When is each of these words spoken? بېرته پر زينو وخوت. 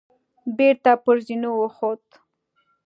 بېرته 0.57 0.91
پر 1.03 1.17
زينو 1.25 1.51
وخوت. 1.61 2.03